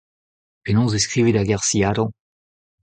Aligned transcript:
Penaos 0.63 0.93
e 0.97 0.99
skrivit 1.05 1.37
ar 1.39 1.47
ger 1.49 1.61
Seattle? 1.63 2.07